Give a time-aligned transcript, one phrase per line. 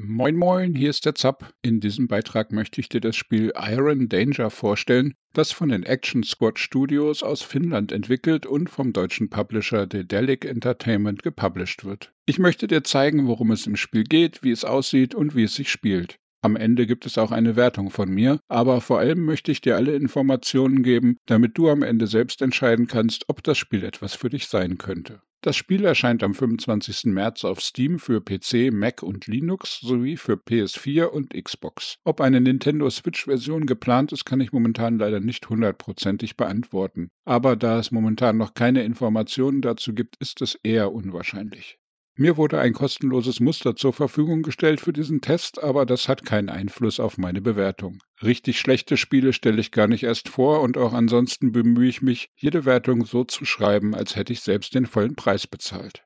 [0.00, 1.52] Moin Moin, hier ist der Zapp.
[1.60, 6.22] In diesem Beitrag möchte ich dir das Spiel Iron Danger vorstellen, das von den Action
[6.22, 12.12] Squad Studios aus Finnland entwickelt und vom deutschen Publisher Dedelic Entertainment gepublished wird.
[12.26, 15.56] Ich möchte dir zeigen, worum es im Spiel geht, wie es aussieht und wie es
[15.56, 16.20] sich spielt.
[16.42, 19.74] Am Ende gibt es auch eine Wertung von mir, aber vor allem möchte ich dir
[19.74, 24.28] alle Informationen geben, damit du am Ende selbst entscheiden kannst, ob das Spiel etwas für
[24.28, 25.22] dich sein könnte.
[25.40, 27.12] Das Spiel erscheint am 25.
[27.12, 31.94] März auf Steam für PC, Mac und Linux sowie für PS4 und Xbox.
[32.02, 37.10] Ob eine Nintendo Switch-Version geplant ist, kann ich momentan leider nicht hundertprozentig beantworten.
[37.24, 41.78] Aber da es momentan noch keine Informationen dazu gibt, ist es eher unwahrscheinlich.
[42.20, 46.48] Mir wurde ein kostenloses Muster zur Verfügung gestellt für diesen Test, aber das hat keinen
[46.48, 48.02] Einfluss auf meine Bewertung.
[48.24, 52.32] Richtig schlechte Spiele stelle ich gar nicht erst vor und auch ansonsten bemühe ich mich,
[52.34, 56.02] jede Wertung so zu schreiben, als hätte ich selbst den vollen Preis bezahlt.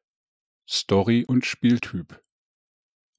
[0.68, 2.20] Story und Spieltyp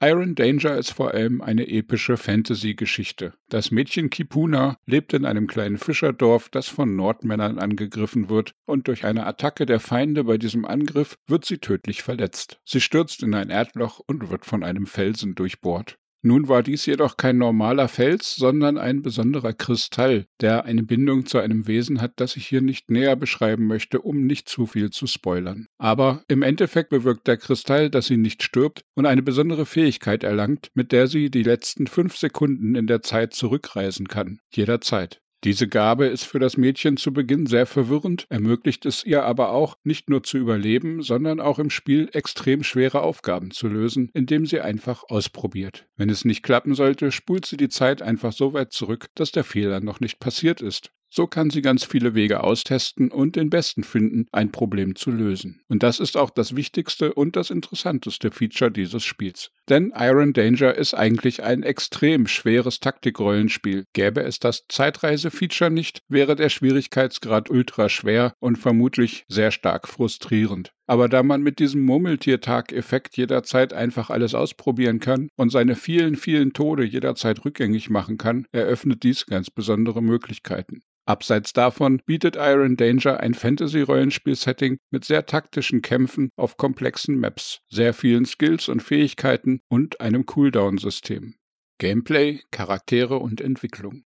[0.06, 3.36] Iron Danger ist vor allem eine epische Fantasy-Geschichte.
[3.48, 9.06] Das Mädchen Kipuna lebt in einem kleinen Fischerdorf, das von Nordmännern angegriffen wird, und durch
[9.06, 12.60] eine Attacke der Feinde bei diesem Angriff wird sie tödlich verletzt.
[12.66, 15.98] Sie stürzt in ein Erdloch und wird von einem Felsen durchbohrt.
[16.26, 21.38] Nun war dies jedoch kein normaler Fels, sondern ein besonderer Kristall, der eine Bindung zu
[21.38, 25.06] einem Wesen hat, das ich hier nicht näher beschreiben möchte, um nicht zu viel zu
[25.06, 25.68] spoilern.
[25.78, 30.70] Aber im Endeffekt bewirkt der Kristall, dass sie nicht stirbt und eine besondere Fähigkeit erlangt,
[30.74, 34.40] mit der sie die letzten fünf Sekunden in der Zeit zurückreisen kann.
[34.50, 35.23] Jederzeit.
[35.44, 39.76] Diese Gabe ist für das Mädchen zu Beginn sehr verwirrend, ermöglicht es ihr aber auch,
[39.84, 44.62] nicht nur zu überleben, sondern auch im Spiel extrem schwere Aufgaben zu lösen, indem sie
[44.62, 45.86] einfach ausprobiert.
[45.98, 49.44] Wenn es nicht klappen sollte, spult sie die Zeit einfach so weit zurück, dass der
[49.44, 50.94] Fehler noch nicht passiert ist.
[51.16, 55.62] So kann sie ganz viele Wege austesten und den besten finden, ein Problem zu lösen.
[55.68, 59.52] Und das ist auch das wichtigste und das interessanteste Feature dieses Spiels.
[59.70, 63.86] Denn Iron Danger ist eigentlich ein extrem schweres Taktikrollenspiel.
[63.94, 70.74] Gäbe es das Zeitreise-Feature nicht, wäre der Schwierigkeitsgrad ultra schwer und vermutlich sehr stark frustrierend.
[70.86, 76.52] Aber da man mit diesem Murmeltiertag-Effekt jederzeit einfach alles ausprobieren kann und seine vielen, vielen
[76.52, 80.82] Tode jederzeit rückgängig machen kann, eröffnet dies ganz besondere Möglichkeiten.
[81.06, 87.94] Abseits davon bietet Iron Danger ein Fantasy-Rollenspiel-Setting mit sehr taktischen Kämpfen auf komplexen Maps, sehr
[87.94, 91.36] vielen Skills und Fähigkeiten und einem Cooldown-System.
[91.80, 94.04] Gameplay, Charaktere und Entwicklung.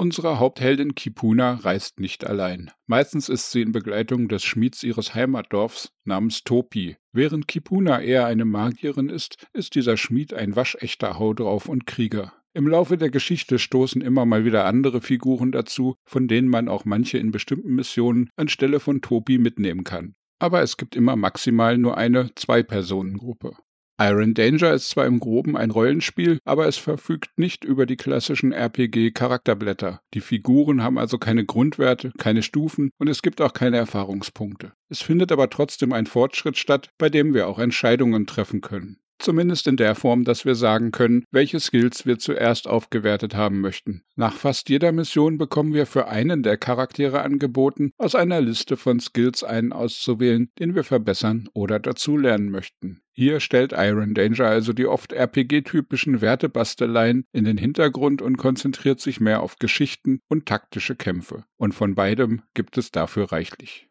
[0.00, 2.70] Unsere Hauptheldin Kipuna reist nicht allein.
[2.86, 6.96] Meistens ist sie in Begleitung des Schmieds ihres Heimatdorfs namens Topi.
[7.12, 12.32] Während Kipuna eher eine Magierin ist, ist dieser Schmied ein waschechter Haudrauf und Krieger.
[12.54, 16.86] Im Laufe der Geschichte stoßen immer mal wieder andere Figuren dazu, von denen man auch
[16.86, 20.14] manche in bestimmten Missionen anstelle von Topi mitnehmen kann.
[20.38, 23.54] Aber es gibt immer maximal nur eine Zwei-Personen-Gruppe.
[24.02, 28.50] Iron Danger ist zwar im Groben ein Rollenspiel, aber es verfügt nicht über die klassischen
[28.50, 30.00] RPG-Charakterblätter.
[30.14, 34.72] Die Figuren haben also keine Grundwerte, keine Stufen und es gibt auch keine Erfahrungspunkte.
[34.88, 39.00] Es findet aber trotzdem ein Fortschritt statt, bei dem wir auch Entscheidungen treffen können.
[39.20, 44.02] Zumindest in der Form, dass wir sagen können, welche Skills wir zuerst aufgewertet haben möchten.
[44.16, 48.98] Nach fast jeder Mission bekommen wir für einen der Charaktere angeboten, aus einer Liste von
[48.98, 53.02] Skills einen auszuwählen, den wir verbessern oder dazulernen möchten.
[53.12, 59.20] Hier stellt Iron Danger also die oft RPG-typischen Wertebasteleien in den Hintergrund und konzentriert sich
[59.20, 61.44] mehr auf Geschichten und taktische Kämpfe.
[61.58, 63.90] Und von beidem gibt es dafür reichlich.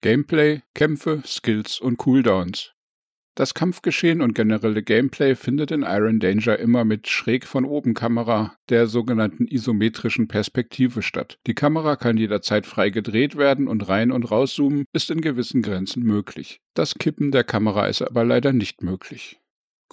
[0.00, 2.73] Gameplay, Kämpfe, Skills und Cooldowns.
[3.36, 8.54] Das Kampfgeschehen und generelle Gameplay findet in Iron Danger immer mit schräg von oben Kamera,
[8.68, 11.40] der sogenannten isometrischen Perspektive statt.
[11.48, 16.04] Die Kamera kann jederzeit frei gedreht werden und rein und rauszoomen ist in gewissen Grenzen
[16.04, 16.60] möglich.
[16.74, 19.40] Das Kippen der Kamera ist aber leider nicht möglich.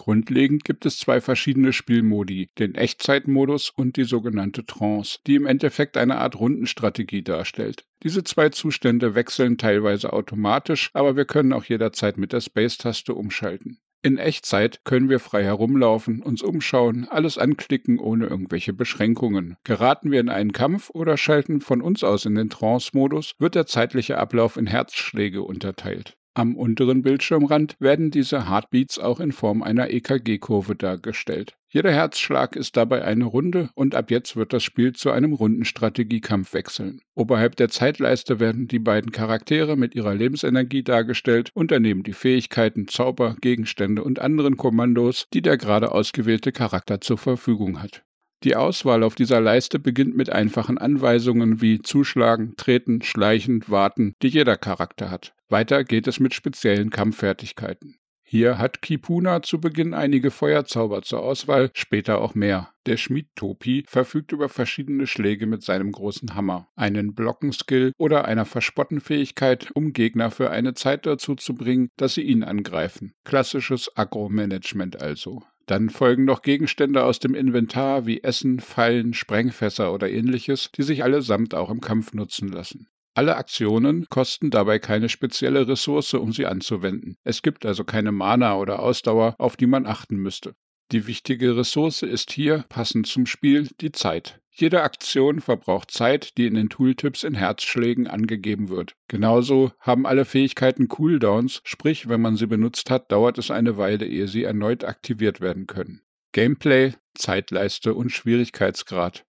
[0.02, 5.96] Grundlegend gibt es zwei verschiedene Spielmodi, den Echtzeitmodus und die sogenannte Trance, die im Endeffekt
[5.96, 7.86] eine Art Rundenstrategie darstellt.
[8.02, 13.78] Diese zwei Zustände wechseln teilweise automatisch, aber wir können auch jederzeit mit der Space-Taste umschalten.
[14.02, 19.56] In Echtzeit können wir frei herumlaufen, uns umschauen, alles anklicken ohne irgendwelche Beschränkungen.
[19.64, 23.68] Geraten wir in einen Kampf oder schalten von uns aus in den Trance-Modus, wird der
[23.68, 26.18] zeitliche Ablauf in Herzschläge unterteilt.
[26.34, 31.58] Am unteren Bildschirmrand werden diese Heartbeats auch in Form einer EKG-Kurve dargestellt.
[31.68, 35.66] Jeder Herzschlag ist dabei eine Runde und ab jetzt wird das Spiel zu einem runden
[35.66, 37.02] Strategiekampf wechseln.
[37.16, 42.88] Oberhalb der Zeitleiste werden die beiden Charaktere mit ihrer Lebensenergie dargestellt und daneben die Fähigkeiten,
[42.88, 48.04] Zauber, Gegenstände und anderen Kommandos, die der gerade ausgewählte Charakter zur Verfügung hat.
[48.44, 54.30] Die Auswahl auf dieser Leiste beginnt mit einfachen Anweisungen wie Zuschlagen, Treten, Schleichen, Warten, die
[54.30, 55.34] jeder Charakter hat.
[55.48, 57.98] Weiter geht es mit speziellen Kampffertigkeiten.
[58.24, 62.70] Hier hat Kipuna zu Beginn einige Feuerzauber zur Auswahl, später auch mehr.
[62.86, 68.46] Der Schmied Topi verfügt über verschiedene Schläge mit seinem großen Hammer, einen Blockenskill oder einer
[68.46, 73.14] Verspottenfähigkeit, um Gegner für eine Zeit dazu zu bringen, dass sie ihn angreifen.
[73.26, 75.44] Klassisches Agro-Management also.
[75.66, 81.04] Dann folgen noch Gegenstände aus dem Inventar wie Essen, Fallen, Sprengfässer oder ähnliches, die sich
[81.04, 82.88] allesamt auch im Kampf nutzen lassen.
[83.14, 87.18] Alle Aktionen kosten dabei keine spezielle Ressource, um sie anzuwenden.
[87.24, 90.56] Es gibt also keine Mana oder Ausdauer, auf die man achten müsste.
[90.92, 94.41] Die wichtige Ressource ist hier, passend zum Spiel, die Zeit.
[94.54, 98.96] Jede Aktion verbraucht Zeit, die in den Tooltips in Herzschlägen angegeben wird.
[99.08, 104.06] Genauso haben alle Fähigkeiten Cooldowns, sprich, wenn man sie benutzt hat, dauert es eine Weile,
[104.06, 106.02] ehe sie erneut aktiviert werden können.
[106.34, 109.26] Gameplay, Zeitleiste und Schwierigkeitsgrad.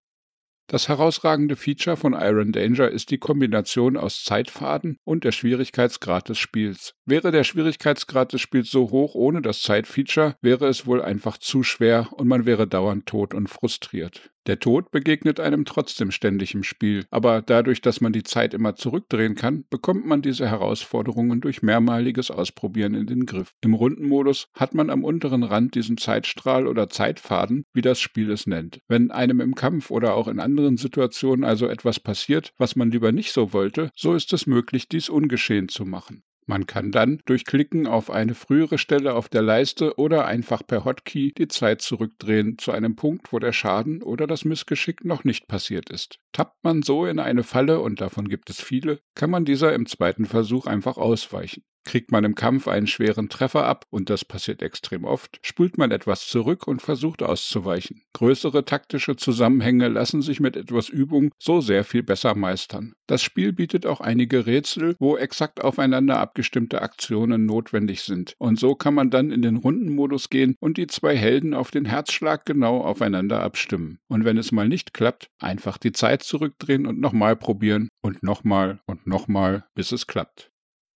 [0.69, 6.39] Das herausragende Feature von Iron Danger ist die Kombination aus Zeitfaden und der Schwierigkeitsgrad des
[6.39, 6.95] Spiels.
[7.05, 11.63] Wäre der Schwierigkeitsgrad des Spiels so hoch ohne das Zeitfeature, wäre es wohl einfach zu
[11.63, 14.31] schwer und man wäre dauernd tot und frustriert.
[14.49, 18.75] Der Tod begegnet einem trotzdem ständig im Spiel, aber dadurch, dass man die Zeit immer
[18.75, 23.55] zurückdrehen kann, bekommt man diese Herausforderungen durch mehrmaliges Ausprobieren in den Griff.
[23.61, 28.49] Im Rundenmodus hat man am unteren Rand diesen Zeitstrahl oder Zeitfaden, wie das Spiel es
[28.49, 28.81] nennt.
[28.89, 33.13] Wenn einem im Kampf oder auch in anderen Situationen also etwas passiert, was man lieber
[33.13, 36.25] nicht so wollte, so ist es möglich, dies ungeschehen zu machen.
[36.47, 40.85] Man kann dann durch Klicken auf eine frühere Stelle auf der Leiste oder einfach per
[40.85, 45.47] Hotkey die Zeit zurückdrehen zu einem Punkt, wo der Schaden oder das Missgeschick noch nicht
[45.47, 46.19] passiert ist.
[46.33, 49.87] Tappt man so in eine Falle, und davon gibt es viele, kann man dieser im
[49.87, 51.63] zweiten Versuch einfach ausweichen.
[51.85, 55.91] Kriegt man im Kampf einen schweren Treffer ab, und das passiert extrem oft, spult man
[55.91, 58.03] etwas zurück und versucht auszuweichen.
[58.13, 62.95] Größere taktische Zusammenhänge lassen sich mit etwas Übung so sehr viel besser meistern.
[63.07, 68.75] Das Spiel bietet auch einige Rätsel, wo exakt aufeinander abgestimmte Aktionen notwendig sind, und so
[68.75, 72.81] kann man dann in den Rundenmodus gehen und die zwei Helden auf den Herzschlag genau
[72.83, 73.99] aufeinander abstimmen.
[74.09, 78.81] Und wenn es mal nicht klappt, einfach die Zeit zurückdrehen und nochmal probieren und nochmal
[78.87, 80.52] und nochmal, bis es klappt.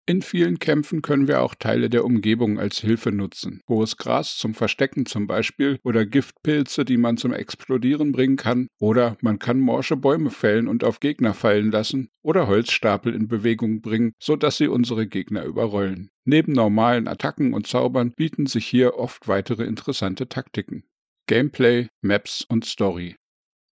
[0.08, 3.61] In vielen Kämpfen können wir auch Teile der Umgebung als Hilfe nutzen.
[3.69, 8.69] Hohes Gras zum Verstecken zum Beispiel oder Giftpilze, die man zum Explodieren bringen kann.
[8.79, 13.81] Oder man kann morsche Bäume fällen und auf Gegner fallen lassen oder Holzstapel in Bewegung
[13.81, 16.11] bringen, sodass sie unsere Gegner überrollen.
[16.25, 20.85] Neben normalen Attacken und Zaubern bieten sich hier oft weitere interessante Taktiken.
[21.26, 23.17] Gameplay, Maps und Story.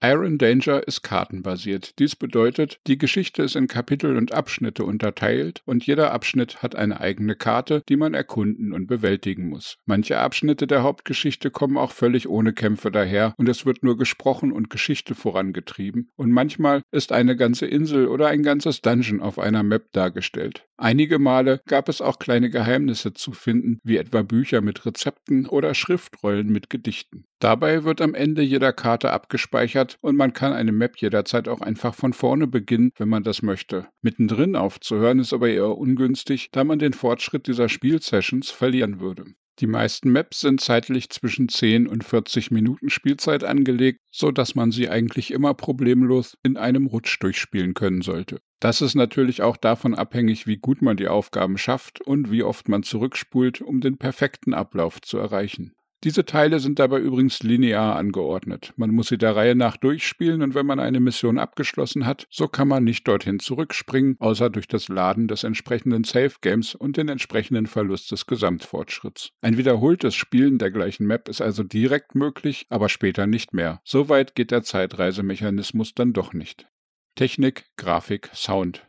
[0.06, 1.98] Iron Danger ist kartenbasiert.
[1.98, 7.00] Dies bedeutet, die Geschichte ist in Kapitel und Abschnitte unterteilt und jeder Abschnitt hat eine
[7.00, 9.78] eigene Karte, die man erkunden und bewältigen muss.
[9.86, 14.52] Manche Abschnitte der Hauptgeschichte kommen auch völlig ohne Kämpfe daher und es wird nur gesprochen
[14.52, 19.62] und Geschichte vorangetrieben und manchmal ist eine ganze Insel oder ein ganzes Dungeon auf einer
[19.62, 20.66] Map dargestellt.
[20.76, 25.72] Einige Male gab es auch kleine Geheimnisse zu finden, wie etwa Bücher mit Rezepten oder
[25.72, 27.24] Schriftrollen mit Gedichten.
[27.44, 31.94] Dabei wird am Ende jeder Karte abgespeichert und man kann eine Map jederzeit auch einfach
[31.94, 33.86] von vorne beginnen, wenn man das möchte.
[34.00, 39.26] Mittendrin aufzuhören ist aber eher ungünstig, da man den Fortschritt dieser Spielsessions verlieren würde.
[39.58, 44.70] Die meisten Maps sind zeitlich zwischen 10 und 40 Minuten Spielzeit angelegt, so dass man
[44.70, 48.40] sie eigentlich immer problemlos in einem Rutsch durchspielen können sollte.
[48.58, 52.70] Das ist natürlich auch davon abhängig, wie gut man die Aufgaben schafft und wie oft
[52.70, 55.74] man zurückspult, um den perfekten Ablauf zu erreichen.
[56.04, 58.74] Diese Teile sind dabei übrigens linear angeordnet.
[58.76, 62.46] Man muss sie der Reihe nach durchspielen und wenn man eine Mission abgeschlossen hat, so
[62.46, 67.08] kann man nicht dorthin zurückspringen, außer durch das Laden des entsprechenden Save Games und den
[67.08, 69.30] entsprechenden Verlust des Gesamtfortschritts.
[69.40, 73.80] Ein wiederholtes Spielen der gleichen Map ist also direkt möglich, aber später nicht mehr.
[73.82, 76.68] So weit geht der Zeitreisemechanismus dann doch nicht.
[77.14, 78.86] Technik, Grafik, Sound.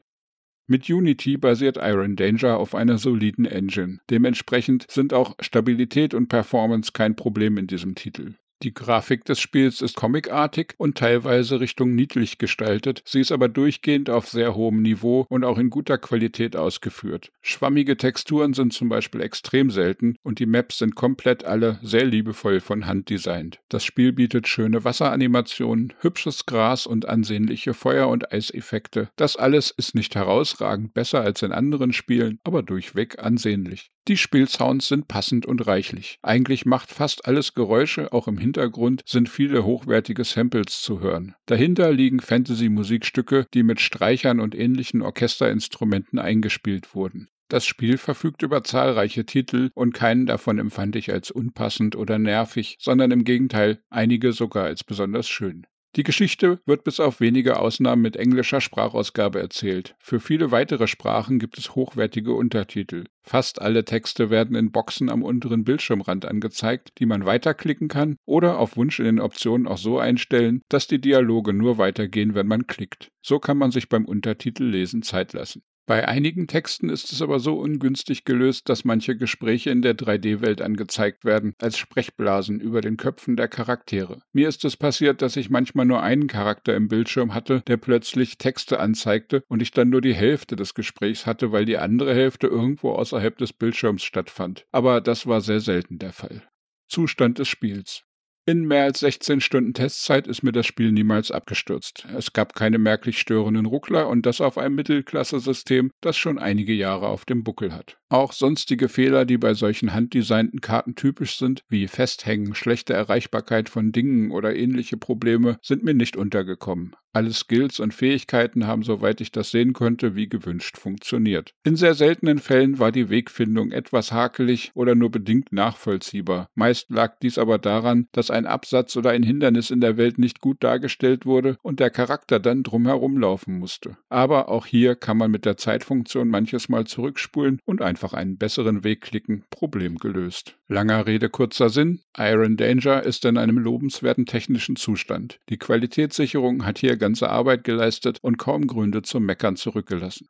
[0.68, 4.00] Mit Unity basiert Iron Danger auf einer soliden Engine.
[4.10, 8.34] Dementsprechend sind auch Stabilität und Performance kein Problem in diesem Titel.
[8.64, 14.10] Die Grafik des Spiels ist comicartig und teilweise Richtung niedlich gestaltet, sie ist aber durchgehend
[14.10, 17.32] auf sehr hohem Niveau und auch in guter Qualität ausgeführt.
[17.42, 22.62] Schwammige Texturen sind zum Beispiel extrem selten und die Maps sind komplett alle sehr liebevoll
[22.62, 23.60] von Hand designt.
[23.70, 29.10] Das Spiel bietet schöne Wasseranimationen, hübsches Gras und ansehnliche Feuer- und Eiseffekte.
[29.18, 33.92] Das alles ist nicht herausragend besser als in anderen Spielen, aber durchweg ansehnlich.
[34.08, 36.20] Die Spielsounds sind passend und reichlich.
[36.22, 41.34] Eigentlich macht fast alles Geräusche, auch im Hintergrund sind viele hochwertige Samples zu hören.
[41.48, 47.30] Dahinter liegen Fantasy-Musikstücke, die mit Streichern und ähnlichen Orchesterinstrumenten eingespielt wurden.
[47.48, 52.78] Das Spiel verfügt über zahlreiche Titel und keinen davon empfand ich als unpassend oder nervig,
[52.80, 55.66] sondern im Gegenteil einige sogar als besonders schön.
[55.96, 59.96] Die Geschichte wird bis auf wenige Ausnahmen mit englischer Sprachausgabe erzählt.
[60.00, 63.06] Für viele weitere Sprachen gibt es hochwertige Untertitel.
[63.24, 68.60] Fast alle Texte werden in Boxen am unteren Bildschirmrand angezeigt, die man weiterklicken kann oder
[68.60, 72.68] auf Wunsch in den Optionen auch so einstellen, dass die Dialoge nur weitergehen, wenn man
[72.68, 73.08] klickt.
[73.22, 75.64] So kann man sich beim Untertitellesen Zeit lassen.
[75.88, 80.60] Bei einigen Texten ist es aber so ungünstig gelöst, dass manche Gespräche in der 3D-Welt
[80.62, 84.20] angezeigt werden, als Sprechblasen über den Köpfen der Charaktere.
[84.34, 88.40] Mir ist es passiert, dass ich manchmal nur einen Charakter im Bildschirm hatte, der plötzlich
[88.40, 92.48] Texte anzeigte und ich dann nur die Hälfte des Gesprächs hatte, weil die andere Hälfte
[92.48, 94.66] irgendwo außerhalb des Bildschirms stattfand.
[94.72, 96.42] Aber das war sehr selten der Fall.
[96.88, 98.04] Zustand des Spiels.
[98.48, 102.06] In mehr als 16 Stunden Testzeit ist mir das Spiel niemals abgestürzt.
[102.16, 107.08] Es gab keine merklich störenden Ruckler und das auf einem Mittelklasse-System, das schon einige Jahre
[107.08, 107.98] auf dem Buckel hat.
[108.10, 113.92] Auch sonstige Fehler, die bei solchen handdesignten Karten typisch sind, wie Festhängen, schlechte Erreichbarkeit von
[113.92, 116.96] Dingen oder ähnliche Probleme, sind mir nicht untergekommen.
[117.16, 121.54] Alle Skills und Fähigkeiten haben, soweit ich das sehen konnte, wie gewünscht funktioniert.
[121.64, 126.50] In sehr seltenen Fällen war die Wegfindung etwas hakelig oder nur bedingt nachvollziehbar.
[126.56, 130.42] Meist lag dies aber daran, dass ein Absatz oder ein Hindernis in der Welt nicht
[130.42, 133.96] gut dargestellt wurde und der Charakter dann drumherum laufen musste.
[134.10, 138.84] Aber auch hier kann man mit der Zeitfunktion manches Mal zurückspulen und einfach einen besseren
[138.84, 140.58] Weg klicken, Problem gelöst.
[140.68, 142.02] Langer Rede, kurzer Sinn.
[142.18, 145.40] Iron Danger ist in einem lobenswerten technischen Zustand.
[145.50, 150.28] Die Qualitätssicherung hat hier ganze Arbeit geleistet und kaum Gründe zum Meckern zurückgelassen.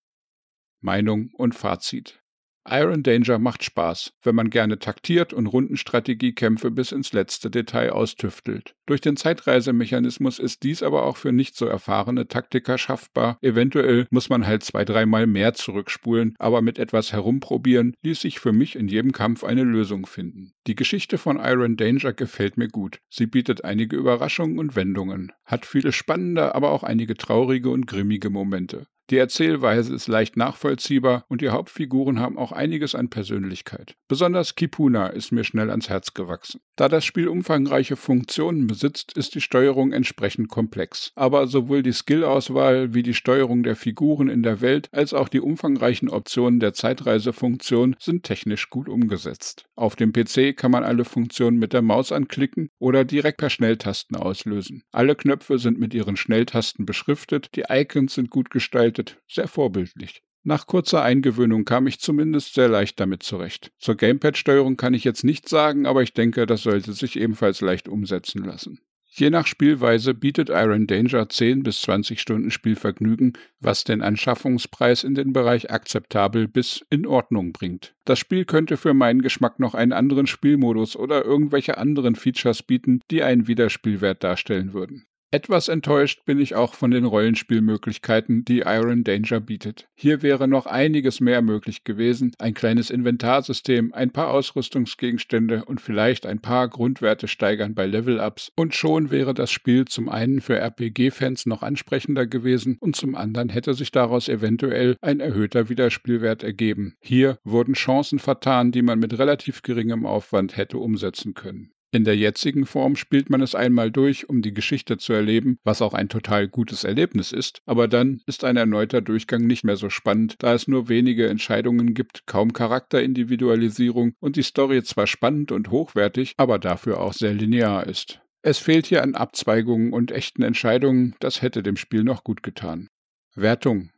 [0.82, 2.22] Meinung und Fazit.
[2.68, 8.74] Iron Danger macht Spaß, wenn man gerne taktiert und Rundenstrategiekämpfe bis ins letzte Detail austüftelt.
[8.88, 13.38] Durch den Zeitreisemechanismus ist dies aber auch für nicht so erfahrene Taktiker schaffbar.
[13.42, 18.52] Eventuell muss man halt zwei, dreimal mehr zurückspulen, aber mit etwas herumprobieren ließ sich für
[18.52, 20.54] mich in jedem Kampf eine Lösung finden.
[20.66, 22.98] Die Geschichte von Iron Danger gefällt mir gut.
[23.10, 28.32] Sie bietet einige Überraschungen und Wendungen, hat viele spannende, aber auch einige traurige und grimmige
[28.32, 28.88] Momente.
[29.12, 33.96] Die Erzählweise ist leicht nachvollziehbar und die Hauptfiguren haben auch einiges an Persönlichkeit.
[34.08, 36.60] Besonders Kipuna ist mir schnell ans Herz gewachsen.
[36.76, 41.12] Da das Spiel umfangreiche Funktionen besitzt, ist die Steuerung entsprechend komplex.
[41.14, 45.40] Aber sowohl die Skillauswahl wie die Steuerung der Figuren in der Welt als auch die
[45.40, 49.66] umfangreichen Optionen der Zeitreisefunktion sind technisch gut umgesetzt.
[49.76, 54.18] Auf dem PC kann man alle Funktionen mit der Maus anklicken oder direkt per Schnelltasten
[54.18, 54.82] auslösen.
[54.92, 60.22] Alle Knöpfe sind mit ihren Schnelltasten beschriftet, die Icons sind gut gestaltet gestaltet, sehr vorbildlich.
[60.44, 63.72] Nach kurzer Eingewöhnung kam ich zumindest sehr leicht damit zurecht.
[63.80, 67.88] Zur Gamepad-Steuerung kann ich jetzt nichts sagen, aber ich denke, das sollte sich ebenfalls leicht
[67.88, 68.80] umsetzen lassen.
[69.10, 75.16] Je nach Spielweise bietet Iron Danger 10 bis 20 Stunden Spielvergnügen, was den Anschaffungspreis in
[75.16, 77.96] den Bereich akzeptabel bis in Ordnung bringt.
[78.04, 83.00] Das Spiel könnte für meinen Geschmack noch einen anderen Spielmodus oder irgendwelche anderen Features bieten,
[83.10, 85.08] die einen Wiederspielwert darstellen würden.
[85.36, 89.90] Etwas enttäuscht bin ich auch von den Rollenspielmöglichkeiten, die Iron Danger bietet.
[89.94, 96.26] Hier wäre noch einiges mehr möglich gewesen, ein kleines Inventarsystem, ein paar Ausrüstungsgegenstände und vielleicht
[96.26, 101.48] ein paar Grundwerte steigern bei Level-Ups und schon wäre das Spiel zum einen für RPG-Fans
[101.48, 106.96] noch ansprechender gewesen und zum anderen hätte sich daraus eventuell ein erhöhter Wiederspielwert ergeben.
[107.02, 111.75] Hier wurden Chancen vertan, die man mit relativ geringem Aufwand hätte umsetzen können.
[111.96, 115.82] In der jetzigen Form spielt man es einmal durch, um die Geschichte zu erleben, was
[115.82, 119.90] auch ein total gutes Erlebnis ist, aber dann ist ein erneuter Durchgang nicht mehr so
[119.90, 125.72] spannend, da es nur wenige Entscheidungen gibt, kaum Charakterindividualisierung und die Story zwar spannend und
[125.72, 128.20] hochwertig, aber dafür auch sehr linear ist.
[128.42, 132.90] Es fehlt hier an Abzweigungen und echten Entscheidungen, das hätte dem Spiel noch gut getan.
[133.36, 133.92] Wertung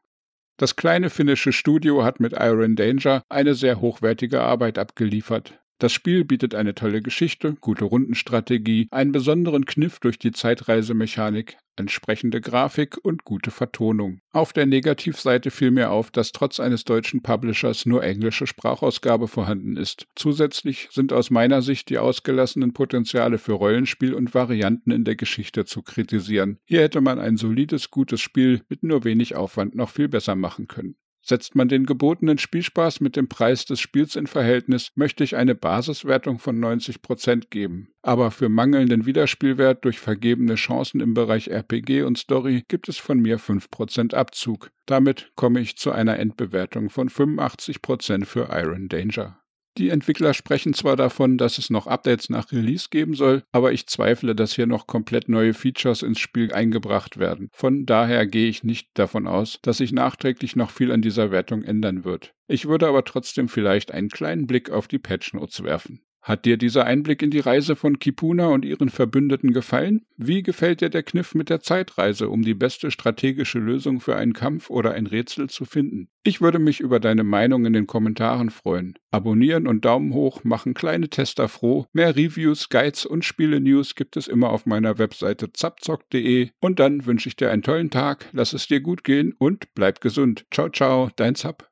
[0.60, 5.60] das kleine finnische Studio hat mit Iron Danger eine sehr hochwertige Arbeit abgeliefert.
[5.80, 12.42] Das Spiel bietet eine tolle Geschichte, gute Rundenstrategie, einen besonderen Kniff durch die Zeitreisemechanik, entsprechende
[12.42, 14.20] Grafik und gute Vertonung.
[14.32, 19.78] Auf der Negativseite fiel mir auf, dass trotz eines deutschen Publishers nur englische Sprachausgabe vorhanden
[19.78, 20.08] ist.
[20.16, 25.66] Zusätzlich sind aus meiner Sicht die ausgelassenen Potenziale für Rollenspiel und Varianten in der Geschichte
[25.66, 26.58] zu kritisieren.
[26.66, 30.68] Hier hätte man ein solides, gutes Spiel mit nur wenig Aufwand noch viel besser machen
[30.68, 30.96] können.
[31.28, 35.56] Setzt man den gebotenen Spielspaß mit dem Preis des Spiels in Verhältnis, möchte ich eine
[35.56, 37.90] Basiswertung von 90 Prozent geben.
[38.02, 43.20] Aber für mangelnden Wiederspielwert durch vergebene Chancen im Bereich RPG und Story gibt es von
[43.20, 44.72] mir 5 Prozent Abzug.
[44.86, 49.38] Damit komme ich zu einer Endbewertung von 85 Prozent für Iron Danger.
[49.78, 53.86] Die Entwickler sprechen zwar davon, dass es noch Updates nach Release geben soll, aber ich
[53.86, 57.50] zweifle, dass hier noch komplett neue Features ins Spiel eingebracht werden.
[57.54, 61.62] Von daher gehe ich nicht davon aus, dass sich nachträglich noch viel an dieser Wertung
[61.62, 62.34] ändern wird.
[62.48, 66.02] Ich würde aber trotzdem vielleicht einen kleinen Blick auf die Patch Notes werfen.
[66.22, 70.06] Hat dir dieser Einblick in die Reise von Kipuna und ihren Verbündeten gefallen?
[70.18, 74.34] Wie gefällt dir der Kniff mit der Zeitreise, um die beste strategische Lösung für einen
[74.34, 76.10] Kampf oder ein Rätsel zu finden?
[76.24, 79.00] Ich würde mich über deine Meinung in den Kommentaren freuen.
[79.10, 81.86] Abonnieren und Daumen hoch machen kleine Tester froh.
[81.94, 86.50] Mehr Reviews, Guides und Spiele-News gibt es immer auf meiner Webseite zapzock.de.
[86.60, 90.02] Und dann wünsche ich dir einen tollen Tag, lass es dir gut gehen und bleib
[90.02, 90.46] gesund.
[90.52, 91.66] Ciao, ciao, dein Zap.